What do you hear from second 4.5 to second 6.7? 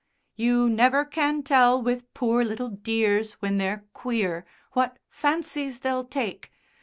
what fancies they'll take.